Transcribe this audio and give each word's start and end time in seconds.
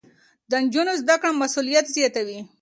د 0.49 0.51
نجونو 0.63 0.93
زده 1.01 1.15
کړه 1.21 1.31
مسؤليت 1.43 1.85
زياتوي. 1.95 2.39